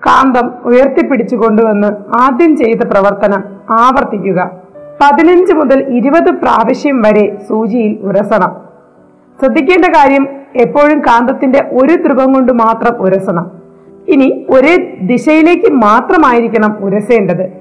കാന്തം 0.07 0.51
ഉയർത്തിപ്പിടിച്ചു 0.65 1.35
കൊണ്ടുവന്ന് 1.35 1.87
ആദ്യം 2.15 2.55
ചെയ്ത 2.55 2.77
പ്രവർത്തനം 2.77 3.43
ആവർത്തിക്കുക. 3.69 4.51
പതിനഞ്ച് 5.01 5.53
മുതൽ 5.53 5.83
ഇരുപത് 5.83 6.31
പ്രാവശ്യം 6.31 7.01
വരെ 7.01 7.37
സൂചിയിൽ 7.49 7.99
ഉരസണം. 8.01 8.57
ശ്രദ്ധിക്കേണ്ട 9.39 9.85
കാര്യം 9.85 10.27
എപ്പോഴും 10.55 10.99
കാന്തത്തിന്റെ 10.99 11.69
ഒരു 11.71 11.95
ധ്രുവം 11.95 12.33
കൊണ്ട് 12.33 12.51
മാത്രം 12.51 13.01
ഉരസണം. 13.01 13.51
ഇനി 14.07 14.45
ഒരേ 14.49 14.97
ദിശയിലേക്ക് 15.01 15.71
മാത്രമായിരിക്കണം 15.71 16.77
ഉരസേണ്ടത്. 16.81 17.60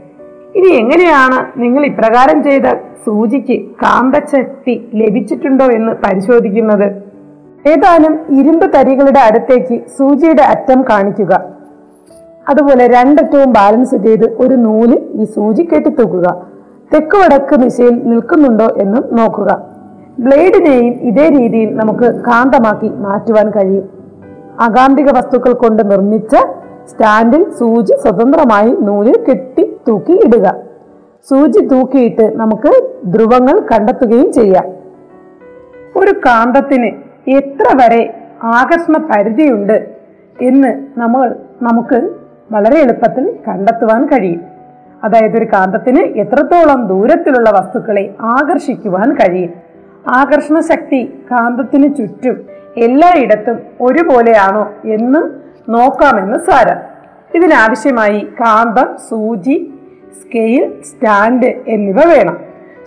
ഇനി 0.56 0.68
എങ്ങനെയാണ് 0.68 1.60
നിങ്ങൾ 1.60 1.86
ഇപ്രകാരം 1.86 2.42
ചെയ്ത 2.42 2.62
സൂചിക്ക് 3.04 3.62
കാന്തശക്തി 3.62 4.90
ലഭിച്ചിട്ടുണ്ടോ 4.94 5.64
എന്ന് 5.64 5.92
പരിശോധിക്കുന്നത്? 5.92 6.84
ഏതാനും 7.68 8.40
ഇരുമ്പ് 8.40 8.72
തരികളുടെ 8.72 9.20
അടുത്തേക്ക് 9.20 9.80
സൂചിയുടെ 9.98 10.42
അറ്റം 10.42 10.82
കാണിക്കുക. 10.82 11.40
അതുപോലെ 12.48 12.86
രണ്ടറ്റവും 12.86 13.52
ബാലൻസ് 13.52 13.96
ചെയ്ത് 13.96 14.36
ഒരു 14.40 14.54
നൂൽ 14.54 14.98
ഈ 15.12 15.24
സൂചി 15.24 15.62
കെട്ടിത്തൂക്കുക 15.62 16.46
തെക്ക് 16.94 17.16
വടക്ക് 17.16 17.54
ദിശയിൽ 17.54 18.00
നിൽക്കുന്നുണ്ടോ 18.04 18.68
എന്നും 18.76 19.16
നോക്കുക. 19.16 19.66
ബ്ലേഡിനെയും 20.18 20.94
ഇതേ 20.94 21.28
രീതിയിൽ 21.28 21.76
നമുക്ക് 21.76 22.20
കാന്തമാക്കി 22.20 22.88
മാറ്റുവാൻ 22.88 23.50
കഴിയും. 23.50 23.88
അകാന്തിക 24.60 25.06
വസ്തുക്കൾ 25.16 25.52
കൊണ്ട് 25.52 25.90
നിർമ്മിച്ച 25.90 26.36
സ്റ്റാൻഡിൽ 26.86 27.50
സൂചി 27.50 27.92
സ്വതന്ത്രമായി 28.02 28.76
നൂൽ 28.80 29.24
കെട്ടി 29.28 29.76
തൂക്കി 29.88 30.12
ഇടുക. 30.12 30.54
സൂചി 31.30 31.64
തൂക്കിയിട്ട് 31.64 32.36
നമുക്ക് 32.36 32.88
ധ്രുവങ്ങൾ 33.04 33.60
കണ്ടെത്തുകയും 33.60 34.32
ചെയ്യാം. 34.32 34.64
ഒരു 35.96 36.10
കാന്തത്തിന് 36.10 36.90
എത്ര 37.30 37.76
വരെ 37.76 38.14
ആകർഷണ 38.42 38.96
പരിധിയുണ്ട് 38.96 39.86
എന്ന് 40.42 41.00
നമ്മൾ 41.00 41.34
നമുക്ക് 41.62 42.10
വളരെ 42.52 42.80
എളുപ്പത്തിൽ 42.80 43.38
കണ്ടെത്തുവാൻ 43.48 44.06
കഴിയും. 44.06 44.40
അതായത് 45.04 45.36
ഒരു 45.36 45.44
കാന്തത്തിന് 45.44 45.98
എത്രത്തോളം 45.98 46.86
ദൂരത്തിലുള്ള 46.86 47.50
വസ്തുക്കളെ 47.50 48.14
ആകർഷിക്കുവാൻ 48.20 49.12
കഴിയും. 49.12 49.52
ആകർഷണ 50.08 50.60
ശക്തി 50.60 51.24
കാന്തത്തിന് 51.30 51.94
ചുറ്റും 51.94 52.44
എല്ലായിടത്തും 52.76 53.60
ഒരുപോലെയാണോ 53.80 54.70
എന്ന് 54.84 55.39
നോക്കാമെന്ന് 55.68 56.38
സാരം. 56.38 56.76
ഇതിനാവശ്യമായി 57.34 58.20
കാന്തം 58.20 58.96
സൂചി 59.08 59.74
സ്കെയിൽ 60.22 60.82
സ്റ്റാൻഡ് 60.82 61.46
എന്നിവ 61.68 61.96
വേണം. 62.08 62.40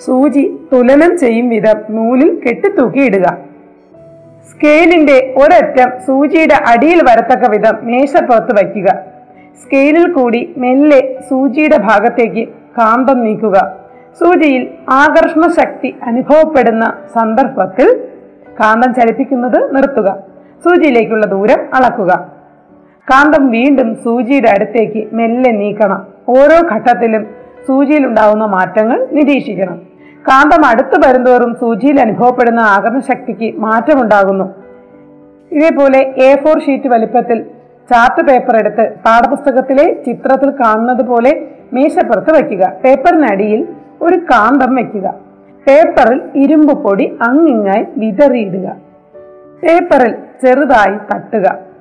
സൂചി 0.05 0.59
തുലനം 0.73 1.17
ചെയ്യും 1.17 1.49
വിധം 1.49 1.81
നൂലിൽ 1.89 2.41
കെട്ടിത്തൂക്കിയിടുക. 2.47 3.37
സ്കെയിലിന്റെ 4.51 5.33
ഒരറ്റം 5.37 5.91
സൂചിയുടെ 6.07 6.53
അടിയിൽ 6.67 7.01
വരത്തക്ക 7.03 7.49
വിധം 7.49 7.79
മേശപ്പുറത്ത് 7.81 8.63
വയ്ക്കുക. 8.63 8.85
സ്കെയിലിൽ 9.63 10.11
കൂടി 10.11 10.53
മെല്ലെ 10.57 11.19
സൂചിയുടെ 11.29 11.77
ഭാഗത്തേക്ക് 11.77 12.47
കാന്തം 12.49 13.23
നീക്കുക. 13.23 13.75
സൂചിയിൽ 14.19 14.67
ആകർഷണ 14.89 15.47
ശക്തി 15.47 15.95
അനുഭവപ്പെടുന്ന 16.03 16.97
സന്ദർഭത്തിൽ 17.15 18.03
കാന്തം 18.59 18.93
ചലിപ്പിക്കുന്നത് 18.93 19.75
നിർത്തുക. 19.75 20.17
സൂചിയിലേക്കുള്ള 20.63 21.25
ദൂരം 21.25 21.75
അളക്കുക. 21.75 22.32
കാന്തം 23.11 23.51
വീണ്ടും 23.51 23.95
സൂചിയുടെ 23.95 24.49
അടുത്തേക്ക് 24.49 25.07
മെല്ലെ 25.13 25.51
നീക്കണം. 25.51 26.07
ഓരോ 26.29 26.75
ഘട്ടത്തിലും 26.75 27.27
സൂചിയിൽ 27.67 28.05
ഉണ്ടാകുന്ന 28.07 28.45
മാറ്റങ്ങൾ 28.45 29.07
നിരീക്ഷിക്കണം. 29.11 29.81
കാന്തം 30.27 30.65
അടുത്ത് 30.65 31.07
വരുന്തോറും 31.07 31.55
സൂചിയിൽ 31.61 31.99
അനുഭവപ്പെടുന്ന 32.01 32.59
ആകർഷണശക്തിക്ക് 32.59 33.59
മാറ്റമുണ്ടാകുന്നു. 33.59 34.53
ഇതേപോലെ 35.51 35.99
എ 35.99 36.35
ഫോർ 36.43 36.61
ഷീറ്റ് 36.61 36.87
വലിപ്പത്തിൽ 36.87 37.43
ചാർട്ട് 37.91 38.27
പേപ്പർ 38.27 38.57
എടുത്ത് 38.57 38.93
പാഠപുസ്തകത്തിലെ 39.05 40.03
ചിത്രത്തിൽ 40.07 40.49
കാണുന്നത് 40.49 41.01
പോലെ 41.01 41.47
മേശപ്പുറത്ത് 41.73 42.33
വയ്ക്കുക. 42.33 42.71
പേപ്പറിനടിയിൽ 42.85 43.67
ഒരു 44.01 44.15
കാന്തം 44.15 44.75
വയ്ക്കുക. 44.75 45.13
പേപ്പറിൽ 45.67 46.21
ഇരുമ്പ് 46.35 46.83
പൊടി 46.83 47.17
അങ്ങിങ്ങായി 47.27 47.85
വിതറിയിടുക. 47.97 48.75
പേപ്പറിൽ 49.63 50.15
ചെറുതായി 50.43 50.97
തട്ടുക. 51.13 51.72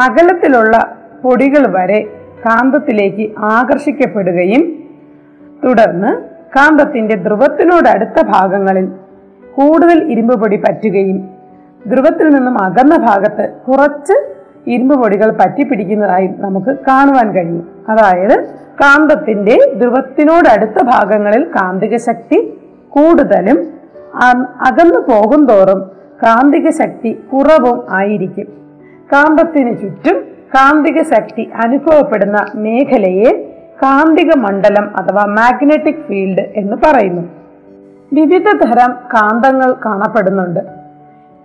അകലത്തിലുള്ള 0.00 0.74
പൊടികൾ 1.22 1.62
വരെ 1.70 2.00
കാന്തത്തിലേക്ക് 2.44 3.24
ആകർഷിക്കപ്പെടുകയും 3.38 4.62
തുടർന്ന് 5.64 6.10
കാന്തത്തിന്റെ 6.56 7.14
ധ്രുവത്തിനോടടുത്ത 7.14 8.18
ഭാഗങ്ങളിൽ 8.26 8.86
കൂടുതൽ 9.54 9.98
ഇരുമ്പ് 10.12 10.34
പൊടി 10.40 10.56
പറ്റുകയും 10.56 11.18
ധ്രുവത്തിൽ 11.86 12.28
നിന്നും 12.28 12.62
അകന്ന 12.62 12.96
ഭാഗത്ത് 12.96 13.44
കുറച്ച് 13.68 14.16
ഇരുമ്പ് 14.66 14.94
പൊടികൾ 14.94 15.30
പറ്റിപ്പിടിക്കുന്നതായി 15.30 16.28
നമുക്ക് 16.38 16.72
കാണുവാൻ 16.88 17.28
കഴിയും. 17.34 17.64
അതായത് 17.88 18.34
കാന്തത്തിന്റെ 18.80 19.56
ധ്രുവത്തിനോടടുത്ത 19.78 20.78
ഭാഗങ്ങളിൽ 20.82 21.44
കാന്തിക 21.44 21.96
ശക്തി 21.96 22.38
കൂടുതലും 22.88 23.58
അകന്നു 24.68 25.00
പോകുന്തോറും 25.10 25.80
കാന്തിക 26.22 26.68
ശക്തി 26.70 27.10
കുറവും 27.32 27.78
ആയിരിക്കും. 27.90 28.48
കാന്തത്തിന് 29.12 29.80
ചുറ്റും 29.80 30.20
കാന്തിക 30.54 31.02
ശക്തി 31.02 31.50
അനുഭവപ്പെടുന്ന 31.64 32.46
മേഖലയെ 32.54 33.56
കാന്തിക 33.82 34.34
മണ്ഡലം 34.36 34.96
അഥവാ 34.96 35.24
മാഗ്നറ്റിക് 35.24 36.04
ഫീൽഡ് 36.08 36.40
എന്ന് 36.40 36.76
പറയുന്നു. 36.84 37.22
വിവിധ 38.12 38.44
തരം 38.48 38.92
കാന്തങ്ങൾ 39.14 39.74
കാണപ്പെടുന്നുണ്ട്. 39.86 40.60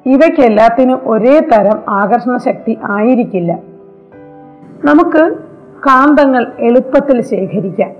ഇവയ്ക്കെല്ലാത്തിനും 0.05 1.00
ഒരേ 1.03 1.39
തരം 1.39 1.79
ആകർഷണ 1.89 2.38
ശക്തി 2.38 2.77
ആയിരിക്കില്ല. 2.84 3.60
നമുക്ക് 4.86 5.34
കാന്തങ്ങൾ 5.88 6.51
എളുപ്പത്തിൽ 6.60 7.22
ശേഖരിക്കാം. 7.22 7.91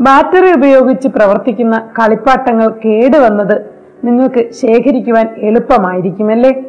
ബാറ്ററി 0.00 0.52
ഉപയോഗിച്ച് 0.52 1.08
പ്രവർത്തിക്കുന്ന 1.08 1.90
കളിപ്പാട്ടങ്ങൾ 1.98 2.68
കേടുവന്നത് 2.84 3.74
നിങ്ങൾക്ക് 4.04 4.50
ശേഖരിക്കുവാൻ 4.52 5.34
എളുപ്പമായിരിക്കുമല്ലേ? 5.38 6.63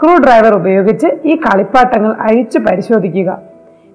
സ്ക്രൂ 0.00 0.16
ഡ്രൈവർ 0.16 0.54
ഉപയോഗിച്ച് 0.54 1.06
ഈ 1.24 1.36
കളിപ്പാട്ടങ്ങൾ 1.36 2.12
അഴിച്ചു 2.20 2.58
പരിശോധിക്കുക. 2.58 3.38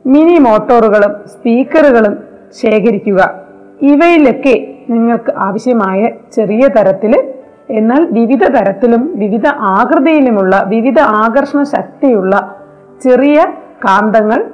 മിനി 0.06 0.38
മോട്ടോറുകളും 0.38 1.14
സ്പീക്കറുകളും 1.28 2.18
ശേഖരിക്കുക. 2.62 3.34
ഇവയിലൊക്കെ 3.82 4.76
നിങ്ങൾക്ക് 4.90 5.34
ആവശ്യമായ 5.38 6.10
ചെറിയ 6.34 6.68
തരത്തിൽ 6.68 7.34
എന്നാൽ 7.70 8.08
വിവിധ 8.12 8.44
തരത്തിലും 8.44 9.12
വിവിധ 9.16 9.48
ആകൃതിയിലുമുള്ള 9.48 10.64
വിവിധ 10.68 11.00
ആകർഷണ 11.00 11.64
ശക്തിയുള്ള 11.64 12.56
ചെറിയ 13.04 13.46
കാന്തങ്ങൾ 13.86 14.46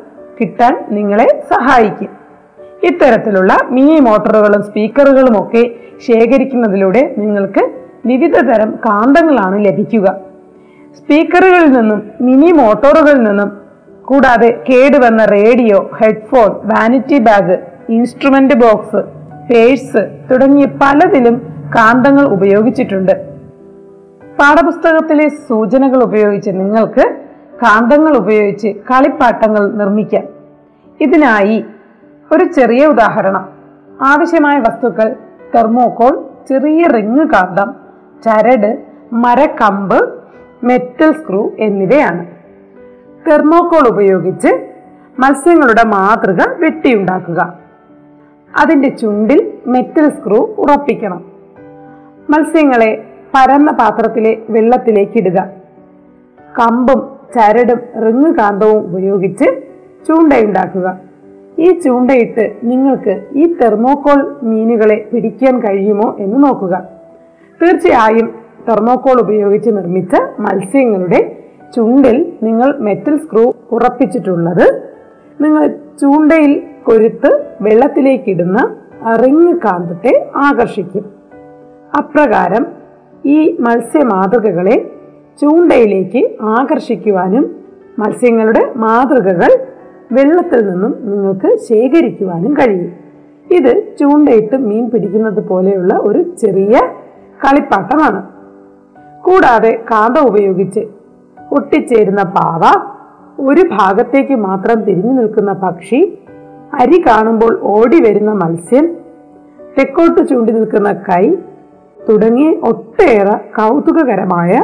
കിട്ടാൻ 0.41 0.85
നിങ്ങളെ 0.89 1.27
സഹായിക്കും. 1.53 2.09
ഇത്തരത്തിലുള്ള 2.83 3.53
മിനി 3.69 3.99
മോട്ടോറുകളും 3.99 4.63
സ്പീക്കറുകളും 4.63 5.43
ഒക്കെ 5.43 5.75
ശേഖരിക്കുന്നതിലൂടെ 6.07 7.15
നിങ്ങൾക്ക് 7.17 7.71
വിവിധ 8.05 8.35
തരം 8.39 8.71
കാന്തങ്ങളാണ് 8.71 9.65
ലഭിക്കുക. 9.65 10.30
സ്പീക്കറുകളിൽ 10.97 11.71
നിന്നും 11.71 12.11
മിനി 12.21 12.51
മോട്ടോറുകളിൽ 12.51 13.23
നിന്നും 13.23 13.61
കൂടാതെ 14.05 14.63
കേടുവന്ന 14.69 15.25
radio 15.25 15.89
headphone 16.01 16.49
vanity 16.63 17.17
bag 17.17 17.59
instrument 17.89 18.53
box 18.53 19.01
purse 19.49 20.25
തുടങ്ങിയ 20.31 20.65
പലതിലും 20.65 21.35
കാന്തങ്ങൾ 21.75 22.25
ഉപയോഗിച്ചിട്ടുണ്ട്. 22.25 23.11
പാഠപുസ്തകത്തിലെ 24.39 25.27
സൂചനകൾ 25.27 26.03
ഉപയോഗിച്ച് 26.03 26.49
നിങ്ങൾക്ക് 26.49 27.15
കാന്തങ്ങൾ 27.63 28.17
ഉപയോഗിച്ച് 28.17 28.67
കളിപ്പാട്ടങ്ങൾ 28.67 29.71
നിർമ്മിക്കാം. 29.71 30.23
ഇതിനായി 31.01 31.65
ഒരു 32.31 32.43
ചെറിയ 32.43 32.85
ഉദാഹരണം. 32.85 33.49
ആവശ്യമായ 34.01 34.59
വസ്തുക്കൾ 34.59 35.15
തെർമോകോൾ 35.55 36.25
ചെറിയ 36.49 36.87
റിങ് 36.87 37.27
കാന്തം 37.27 37.73
ചരട് 38.25 38.83
മരക്കമ്പ് 39.13 40.20
മെറ്റൽ 40.63 41.11
സ്ക്രൂ 41.11 41.51
എന്നിവയാണ്. 41.59 42.25
തെർമോകോൾ 43.29 43.87
ഉപയോഗിച്ച് 43.87 44.67
മത്സ്യങ്ങളുടെ 45.19 45.87
മാതൃക 45.87 46.37
വെട്ടിയുണ്ടാക്കുക. 46.59 47.59
അതിന്റെ 48.59 48.89
ചുണ്ടിൽ 48.89 49.53
മെറ്റൽ 49.67 50.09
സ്ക്രൂ 50.09 50.55
ഉറപ്പിക്കണം. 50.57 51.25
മത്സ്യങ്ങളെ 52.29 53.03
പരന്ന 53.35 53.71
പാത്രത്തിലെ 53.71 54.37
വെള്ളത്തിലേക്ക് 54.49 55.17
ഇടുക. 55.17 55.47
കമ്പും 56.59 57.11
ചരടും 57.35 57.79
റിങ് 58.01 58.33
കാന്തവും 58.33 58.83
ഉപയോഗിച്ച് 58.83 59.61
ചൂണ്ടയുണ്ടാക്കുക. 60.07 60.99
ഈ 61.59 61.79
ചൂണ്ടയിട്ട് 61.79 62.55
നിങ്ങൾക്ക് 62.63 63.25
ഈ 63.35 63.53
തെർമോകോൾ 63.53 64.37
മീനുകളെ 64.43 65.09
പിടിക്കാൻ 65.13 65.59
കഴിയുമോ 65.59 66.15
എന്ന് 66.19 66.43
നോക്കുക. 66.43 66.83
തീർച്ചയായും 67.63 68.40
തെർമോകോൾ 68.69 69.21
ഉപയോഗിച്ച് 69.21 69.69
നിർമ്മിച്ച 69.69 70.15
മത്സ്യങ്ങളുടെ 70.39 71.37
ചുണ്ടിൽ 71.75 72.33
നിങ്ങൾ 72.43 72.77
മെറ്റൽ 72.77 73.17
സ്ക്രൂ 73.17 73.53
ഉറപ്പിച്ചിട്ടുള്ളത്. 73.71 74.89
നിങ്ങൾ 75.41 75.67
ചൂണ്ടയിൽ 76.01 76.63
കൊരുത്ത് 76.83 77.45
വെള്ളത്തിലേക്കിടുന്ന 77.61 78.75
റിങ് 79.25 79.59
കാന്തത്തെ 79.65 80.29
ആകർഷിക്കും. 80.35 81.05
അപ്രകാരം 81.97 82.65
ഈ 83.25 83.57
മത്സ്യമാതൃകകളെ 83.59 84.91
ചൂണ്ടയിലേക്ക് 85.41 86.37
ആകർഷിക്കുവാനും 86.41 87.55
മത്സ്യങ്ങളുടെ 87.99 88.73
മാതൃകകൾ 88.75 89.51
വെള്ളത്തിൽ 90.11 90.69
നിന്നും 90.69 90.97
നിങ്ങൾക്ക് 91.05 91.55
ശേഖരിക്കുവാനും 91.55 92.53
കഴിയും. 92.53 92.93
ഇത് 93.51 93.97
ചൂണ്ടയിട്ട് 93.99 94.57
മീൻ 94.57 94.89
പിടിക്കുന്നത് 94.89 95.47
പോലെയുള്ള 95.47 95.93
ഒരു 95.93 96.23
ചെറിയ 96.41 96.79
കളിപ്പാട്ടമാണ്. 97.43 98.30
കൂടാതെ 99.23 99.79
കാന്ത 99.91 100.17
ഉപയോഗിച്ച് 100.17 100.79
ഒട്ടിച്ചേരുന്ന 101.51 102.23
പാവ 102.23 102.61
ഒരു 103.39 103.61
ഭാഗത്തേക്ക് 103.61 104.35
മാത്രം 104.35 104.81
തിരിഞ്ഞു 104.81 105.13
നിൽക്കുന്ന 105.13 105.53
പക്ഷി 105.53 106.19
അരി 106.73 107.03
കാണുമ്പോൾ 107.07 107.59
ഓടി 107.63 108.03
വരുന്ന 108.03 108.31
മത്സ്യം 108.31 108.97
തെക്കോട്ട് 109.79 110.29
ചൂണ്ടി 110.29 110.53
നിൽക്കുന്ന 110.53 110.91
കൈ 110.91 111.35
തുടങ്ങി 112.09 112.59
ഒട്ടേറെ 112.63 113.33
കൗതുകകരമായ 113.33 114.63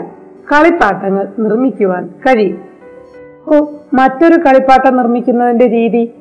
കളിപ്പാട്ടങ്ങൾ 0.51 1.27
നിർമ്മിക്കുവാൻ 1.39 2.05
കഴിയും. 2.05 2.61
ഓ 3.47 3.65
മറ്റൊരു 3.93 4.41
കളിപ്പാട്ടം 4.41 4.97
നിർമ്മിക്കുന്നതിന്റെ 4.97 5.67
രീതി? 5.67 6.13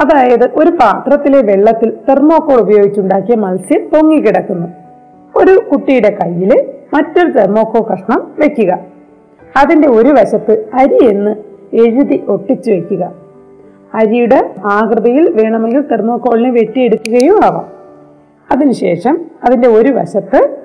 അതായത് 0.00 0.50
ഒരു 0.54 0.70
പാത്രത്തിലെ 0.70 1.42
വെള്ളത്തിൽ 1.42 1.92
തെർമോക്കോൾ 2.08 2.58
ഉപയോഗിച്ചുണ്ടാക്കിയ 2.60 3.34
മത്സ്യം 3.34 3.82
പൊങ്ങിക്കിടക്കുന്നു. 3.92 4.68
ഒരു 5.36 5.60
കുട്ടിയുടെ 5.72 6.18
കയ്യിൽ 6.22 6.73
മറ്റൊരു 6.94 7.30
തെർമോക്കോ 7.30 7.88
കഷ്ണം 7.92 8.30
വെക്കുക. 8.38 8.78
അതിന്റെ 9.56 9.88
ഒരു 9.88 10.08
വശത്ത് 10.08 10.70
അരി 10.74 11.08
എന്ന് 11.08 11.36
എഴുതി 11.76 12.24
ഒട്ടിച്ചു 12.28 12.70
വയ്ക്കുക 12.70 13.12
അരിയുടെ 13.94 14.54
ആകൃതിയിൽ 14.64 15.32
വേണമെങ്കിൽ 15.32 15.80
തെർമോക്കോളിനെ 15.80 16.50
വെട്ടിയെടുക്കുകയോ 16.50 17.36
ആവാം. 17.36 17.68
അതിനുശേഷം 18.50 19.18
അതിന്റെ 19.44 19.68
ഒരു 19.68 19.92
വശത്ത് 19.92 20.58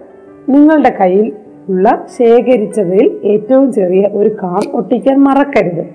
നിങ്ങളുടെ 0.50 0.90
കയ്യിൽ 0.90 1.34
ഉള്ള 1.70 2.06
ശേഖരിച്ചതിൽ 2.18 3.20
ഏറ്റവും 3.24 3.74
ചെറിയ 3.74 4.08
ഒരു 4.14 4.30
കാം 4.30 4.62
ഒട്ടിക്കാൻ 4.74 5.24
മറക്കരുത്. 5.24 5.86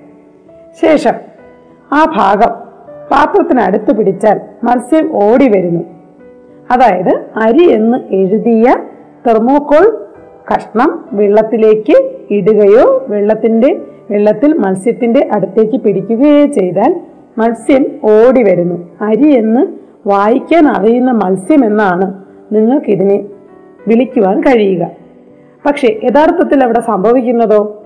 ശേഷം 0.83 1.13
ആ 1.93 2.05
ഭാഗം 2.17 2.55
പാത്രത്തിനടുത്ത് 3.11 3.97
പിടിച്ചാൽ 3.97 4.41
മത്സ്യം 4.65 5.11
ഓടി 5.13 5.49
വരുന്നു. 5.49 5.85
അതായത് 6.71 7.25
അരി 7.37 7.71
എന്ന് 7.71 8.15
എഴുതിയ 8.15 8.65
തെർമോകോൾ 9.27 10.04
കഷ്ണം 10.53 11.05
വെള്ളത്തിലേക്ക് 11.13 12.11
ഇടുകയോ 12.31 13.05
വെള്ളത്തിന്റെ 13.09 13.81
വെള്ളത്തിൽ 14.11 14.55
മത്സ്യത്തിന്റെ 14.55 15.29
അടുത്തേക്ക് 15.33 15.79
പിടിക്കുകയോ 15.79 16.47
ചെയ്താൽ 16.47 17.01
മത്സ്യം 17.39 17.85
ഓടി 18.03 18.43
വരുന്നു. 18.43 18.89
അരി 19.01 19.37
എന്ന് 19.37 19.67
വായിക്കാൻ 20.09 20.69
അറിയുന്ന 20.69 21.11
മത്സ്യം 21.11 21.65
എന്നാണ് 21.65 22.25
നിങ്ങൾക്കിതിനെ 22.53 23.25
വിളിക്കുവാൻ 23.89 24.41
കഴിയുക. 24.41 24.87
പക്ഷേ 25.67 26.01
യഥാർത്ഥത്തിൽ 26.05 26.65
അവിടെ 26.65 26.81
സംഭവിക്കുന്നതോ? 26.81 27.83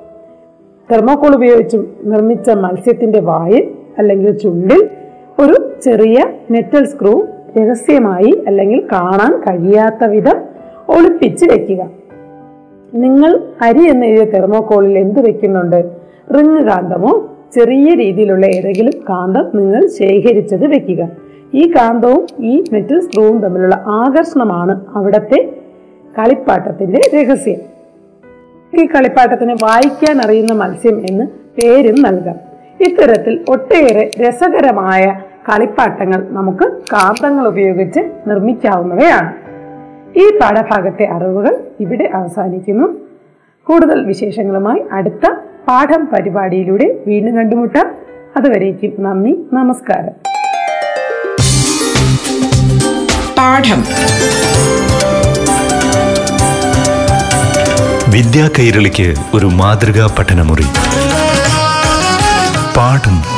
തെർമോക്കോൾ 0.92 1.34
ഉപയോഗിച്ച് 1.34 1.76
നിർമ്മിച്ച 2.04 2.50
മത്സ്യത്തിന്റെ 2.50 3.20
വായിൽ 3.20 3.70
അല്ലെങ്കിൽ 3.98 4.38
ചുണ്ടിൽ 4.38 4.88
ഒരു 5.40 5.72
ചെറിയ 5.82 6.16
മെറ്റൽ 6.50 6.84
സ്ക്രൂ 6.84 7.26
രഹസ്യമായി 7.58 8.44
അല്ലെങ്കിൽ 8.46 8.88
കാണാൻ 8.92 9.40
കഴിയാത്ത 9.40 10.04
വിധം 10.04 10.38
ഒളിപ്പിച്ച് 10.88 11.44
വെക്കുക. 11.44 11.97
നിങ്ങൾ 12.94 13.40
അരി 13.62 13.88
എന്ന 13.88 14.04
എഴുതിയ 14.04 14.30
തെർമോക്കോളിൽ 14.30 14.98
എന്ത് 14.98 15.20
വെക്കുന്നുണ്ട്? 15.20 15.90
റിങ് 16.34 16.68
കാന്തമോ? 16.68 17.36
ചെറിയ 17.54 17.94
രീതിയിലുള്ള 17.94 18.46
ഏതെങ്കിലും 18.46 18.92
കാന്തം 19.08 19.50
നിങ്ങൾ 19.54 19.86
ശേഖരിച്ചത് 19.86 20.66
വെക്കുക. 20.66 21.08
ഈ 21.54 21.72
കാന്തവും 21.72 22.26
ഈ 22.40 22.64
മെറ്റൽ 22.72 23.00
സ്ക്രൂവും 23.00 23.38
തമ്മിലുള്ള 23.38 23.84
ആകർഷണമാണ് 23.86 24.84
അവിടത്തെ 24.94 25.56
കളിപ്പാട്ടത്തിന്റെ 26.18 27.00
രഹസ്യം. 27.14 27.60
ഈ 28.80 28.86
കളിപ്പാട്ടത്തിന് 28.86 29.52
വായിക്കാൻ 29.62 30.20
അറിയുന്ന 30.20 30.52
മത്സ്യം 30.52 31.02
എന്ന് 31.10 31.24
പേരും 31.24 32.02
നൽകാം. 32.02 32.36
ഇത്തരത്തിൽ 32.80 33.44
ഒട്ടേറെ 33.48 34.10
രസകരമായ 34.20 35.20
കളിപ്പാട്ടങ്ങൾ 35.48 36.26
നമുക്ക് 36.30 36.64
കാന്തങ്ങൾ 36.64 37.48
ഉപയോഗിച്ച് 37.48 38.00
നിർമ്മിക്കാവുന്നവയാണ്. 38.26 39.47
ഈ 40.16 40.38
പാഠഭാഗത്തെ 40.38 41.08
അറിവുകൾ 41.12 41.64
ഇവിടെ 41.80 42.10
അവസാനിക്കുന്നു. 42.14 42.86
കൂടുതൽ 43.64 44.04
വിശേഷങ്ങളുമായി 44.04 44.82
അടുത്ത 44.92 45.30
പാഠം 45.68 46.06
പരിപാടിയിലൂടെ 46.06 46.98
വീണ്ടും 47.06 47.36
കണ്ടുമുട്ടാം. 47.36 47.94
അതുവരേക്കും 48.36 49.02
നന്ദി 49.02 49.46
നമസ്കാരം. 49.52 50.12
പാഠം. 53.38 53.84
വിദ്യാ 58.12 58.50
കൈരളിക്ക് 58.58 59.14
ഒരു 59.34 59.46
മാതൃകാ 59.46 60.16
പഠനമുറി. 60.18 60.66
പാഠം 62.76 63.37